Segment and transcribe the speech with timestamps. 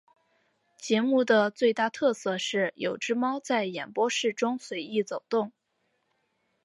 [0.79, 5.51] 节目的最大特色是有只猫在演播室中随意走动。